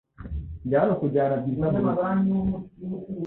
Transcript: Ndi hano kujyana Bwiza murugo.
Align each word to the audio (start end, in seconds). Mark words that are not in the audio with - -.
Ndi 0.65 0.73
hano 0.79 0.93
kujyana 1.01 1.35
Bwiza 1.41 1.67
murugo. 1.75 2.57